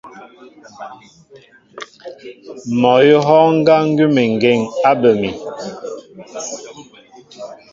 [2.81, 5.29] Mɔ awʉ̌ a hɔ́ɔ́ŋ ŋgá ŋgʉ́əŋgeŋ á bə mi.